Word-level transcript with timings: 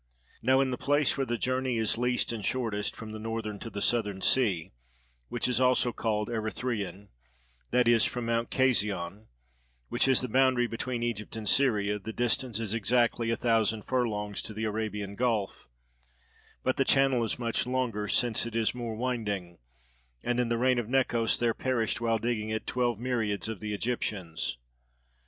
Now 0.41 0.61
in 0.61 0.71
the 0.71 0.79
place 0.79 1.15
where 1.15 1.27
the 1.27 1.37
journey 1.37 1.77
is 1.77 1.95
least 1.95 2.31
and 2.31 2.43
shortest 2.43 2.95
from 2.95 3.11
the 3.11 3.19
Northern 3.19 3.59
to 3.59 3.69
the 3.69 3.83
Southern 3.83 4.19
Sea 4.19 4.71
(which 5.29 5.47
is 5.47 5.61
also 5.61 5.91
called 5.93 6.27
Erythraian), 6.27 7.09
that 7.69 7.87
is 7.87 8.03
from 8.03 8.25
Mount 8.25 8.49
Casion, 8.49 9.27
which 9.89 10.07
is 10.07 10.21
the 10.21 10.27
boundary 10.27 10.65
between 10.65 11.03
Egypt 11.03 11.35
and 11.35 11.47
Syria, 11.47 11.99
the 11.99 12.11
distance 12.13 12.59
is 12.59 12.73
exactly 12.73 13.29
a 13.29 13.37
thousand 13.37 13.83
furlongs 13.83 14.41
to 14.41 14.55
the 14.55 14.63
Arabian 14.63 15.13
gulf; 15.13 15.69
but 16.63 16.77
the 16.77 16.83
channel 16.83 17.23
is 17.23 17.37
much 17.37 17.67
longer, 17.67 18.07
since 18.07 18.47
it 18.47 18.55
is 18.55 18.73
more 18.73 18.95
winding; 18.95 19.59
and 20.23 20.39
in 20.39 20.49
the 20.49 20.57
reign 20.57 20.79
of 20.79 20.87
Necos 20.89 21.37
there 21.37 21.53
perished 21.53 22.01
while 22.01 22.17
digging 22.17 22.49
it 22.49 22.65
twelve 22.65 22.97
myriads 22.99 23.47
of 23.47 23.59
the 23.59 23.71
Egyptians. 23.71 24.57